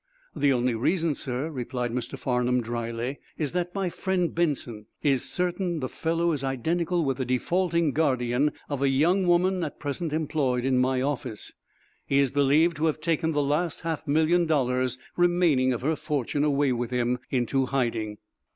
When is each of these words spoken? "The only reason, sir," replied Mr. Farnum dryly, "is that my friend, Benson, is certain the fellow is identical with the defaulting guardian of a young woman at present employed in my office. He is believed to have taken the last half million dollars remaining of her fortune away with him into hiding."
"The 0.35 0.51
only 0.51 0.73
reason, 0.73 1.13
sir," 1.13 1.51
replied 1.51 1.91
Mr. 1.91 2.17
Farnum 2.17 2.59
dryly, 2.61 3.19
"is 3.37 3.51
that 3.51 3.75
my 3.75 3.91
friend, 3.91 4.33
Benson, 4.33 4.87
is 5.03 5.23
certain 5.29 5.79
the 5.79 5.87
fellow 5.87 6.31
is 6.31 6.43
identical 6.43 7.05
with 7.05 7.17
the 7.17 7.23
defaulting 7.25 7.91
guardian 7.91 8.51
of 8.67 8.81
a 8.81 8.89
young 8.89 9.27
woman 9.27 9.63
at 9.63 9.77
present 9.77 10.11
employed 10.11 10.65
in 10.65 10.79
my 10.79 11.03
office. 11.03 11.53
He 12.07 12.17
is 12.17 12.31
believed 12.31 12.77
to 12.77 12.87
have 12.87 12.99
taken 12.99 13.31
the 13.33 13.43
last 13.43 13.81
half 13.81 14.07
million 14.07 14.47
dollars 14.47 14.97
remaining 15.17 15.71
of 15.71 15.81
her 15.83 15.95
fortune 15.95 16.43
away 16.43 16.71
with 16.71 16.89
him 16.89 17.19
into 17.29 17.67
hiding." 17.67 18.17